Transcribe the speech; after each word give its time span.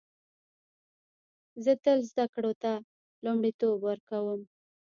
زه 1.63 1.71
تل 1.83 1.99
زده 2.11 2.25
کړو 2.33 2.53
ته 2.61 2.71
لومړیتوب 3.25 3.77
ورکوم 3.83 4.39